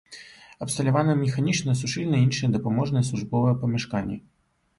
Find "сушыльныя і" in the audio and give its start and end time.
1.81-2.25